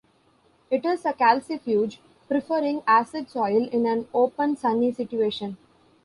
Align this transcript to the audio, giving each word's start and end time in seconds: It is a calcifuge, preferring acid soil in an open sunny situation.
It 0.71 0.83
is 0.83 1.05
a 1.05 1.13
calcifuge, 1.13 1.99
preferring 2.27 2.81
acid 2.87 3.29
soil 3.29 3.69
in 3.71 3.85
an 3.85 4.07
open 4.15 4.55
sunny 4.57 4.91
situation. 4.91 5.57